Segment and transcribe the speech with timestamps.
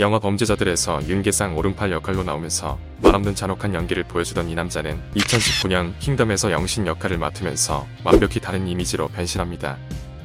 [0.00, 6.88] 영화 범죄자들에서 윤계상 오른팔 역할로 나오면서 말없는 잔혹한 연기를 보여주던 이 남자는 2019년 킹덤에서 영신
[6.88, 9.76] 역할을 맡으면서 완벽히 다른 이미지로 변신합니다.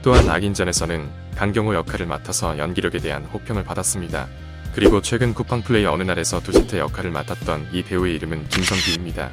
[0.01, 4.27] 또한 악인전에서는 강경호 역할을 맡아서 연기력에 대한 호평을 받았습니다.
[4.73, 9.29] 그리고 최근 쿠팡 플레이 어느 날에서 도시태 역할을 맡았던 이 배우의 이름은 김성기입니다.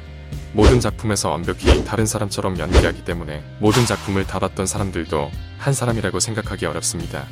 [0.53, 6.65] 모든 작품에서 완벽히 다른 사람처럼 연기하기 때문에 모든 작품을 다 봤던 사람들도 한 사람이라고 생각하기
[6.67, 7.25] 어렵습니다.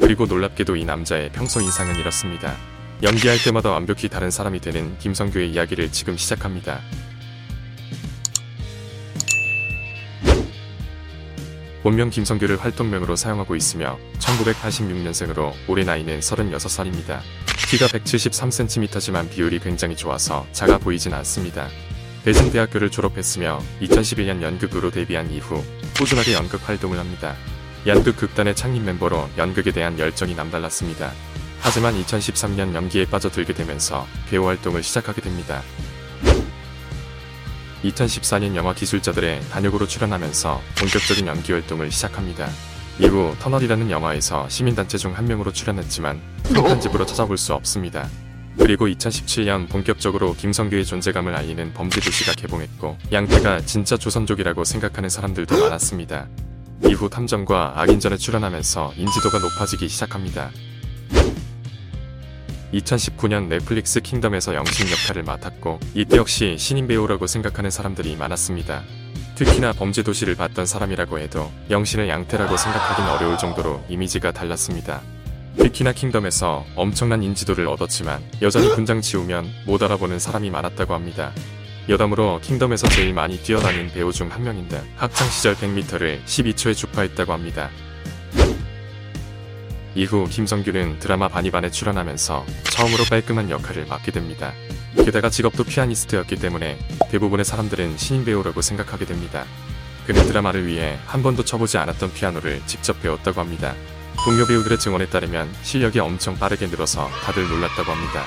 [0.00, 2.56] 그리고 놀랍게도 이 남자의 평소 인상은 이렇습니다.
[3.02, 6.80] 연기할 때마다 완벽히 다른 사람이 되는 김성규의 이야기를 지금 시작합니다.
[11.82, 17.18] 본명 김성규를 활동명으로 사용하고 있으며 1986년생으로 올해 나이는 36살입니다.
[17.68, 21.68] 키가 173cm지만 비율이 굉장히 좋아서 작아 보이진 않습니다.
[22.24, 25.60] 대진대학교를 졸업했으며 2011년 연극으로 데뷔한 이후
[25.96, 27.34] 꾸준하게 연극 활동을 합니다.
[27.86, 31.12] 연극 극단의 창립 멤버로 연극에 대한 열정이 남달랐습니다.
[31.60, 35.62] 하지만 2013년 연기에 빠져들게 되면서 배우 활동을 시작하게 됩니다.
[37.84, 42.48] 2014년 영화 기술자들의 단역으로 출연하면서 본격적인 연기 활동을 시작합니다.
[43.00, 48.08] 이후 터널이라는 영화에서 시민단체 중 한 명으로 출연했지만 한 편집으로 찾아볼 수 없습니다.
[48.58, 56.28] 그리고 2017년 본격적으로 김성규의 존재감을 알리는 범죄도시가 개봉했고 양태가 진짜 조선족이라고 생각하는 사람들도 많았습니다.
[56.84, 60.50] 이후 탐정과 악인전에 출연하면서 인지도가 높아지기 시작합니다.
[62.72, 68.82] 2019년 넷플릭스 킹덤에서 영신 역할을 맡았고 이때 역시 신인 배우라고 생각하는 사람들이 많았습니다.
[69.34, 75.02] 특히나 범죄 도시를 봤던 사람이라고 해도 영신을 양태라고 생각하긴 어려울 정도로 이미지가 달랐습니다.
[75.58, 81.32] 특히나 킹덤에서 엄청난 인지도를 얻었지만 여전히 군장 지우면 못 알아보는 사람이 많았다고 합니다.
[81.88, 87.70] 여담으로 킹덤에서 제일 많이 뛰어다닌 배우 중 한 명인데 학창시절 100m를 12초에 주파했다고 합니다.
[89.94, 94.52] 이후 김성규는 드라마 바니반에 출연하면서 처음으로 깔끔한 역할을 맡게 됩니다.
[95.04, 96.78] 게다가 직업도 피아니스트였기 때문에
[97.10, 99.44] 대부분의 사람들은 신인 배우라고 생각하게 됩니다.
[100.06, 103.74] 그는 드라마를 위해 한 번도 쳐보지 않았던 피아노를 직접 배웠다고 합니다.
[104.24, 108.24] 동료 배우들의 증언에 따르면 실력이 엄청 빠르게 늘어서 다들 놀랐다고 합니다.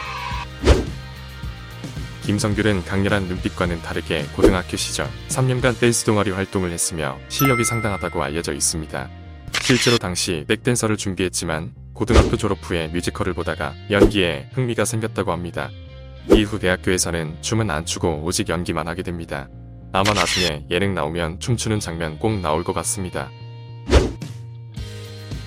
[2.25, 9.09] 김성규는 강렬한 눈빛과는 다르게 고등학교 시절 3년간 댄스 동아리 활동을 했으며 실력이 상당하다고 알려져 있습니다.
[9.61, 15.69] 실제로 당시 백댄서를 준비했지만 고등학교 졸업 후에 뮤지컬을 보다가 연기에 흥미가 생겼다고 합니다.
[16.31, 19.47] 이후 대학교에서는 춤은 안 추고 오직 연기만 하게 됩니다.
[19.93, 23.29] 아마 나중에 예능 나오면 춤추는 장면 꼭 나올 것 같습니다.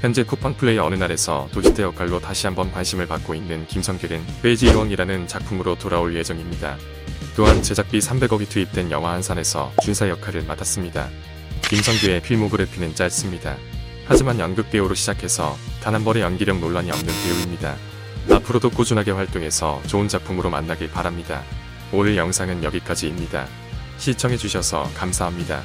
[0.01, 5.27] 현재 쿠팡 플레이 어느 날에서 도지태 역할로 다시 한번 관심을 받고 있는 김성규는 돼지의 왕이라는
[5.27, 6.77] 작품으로 돌아올 예정입니다.
[7.37, 11.09] 또한 제작비 300억이 투입된 영화 한산에서 준사 역할을 맡았습니다.
[11.63, 13.57] 김성규의 필모그래피는 짧습니다.
[14.07, 17.77] 하지만 연극 배우로 시작해서 단 한 번의 연기력 논란이 없는 배우입니다.
[18.31, 21.43] 앞으로도 꾸준하게 활동해서 좋은 작품으로 만나길 바랍니다.
[21.93, 23.47] 오늘 영상은 여기까지입니다.
[23.99, 25.63] 시청해주셔서 감사합니다.